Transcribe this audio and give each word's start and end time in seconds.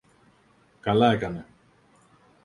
Καλά 0.81 1.11
έκανε! 1.11 1.45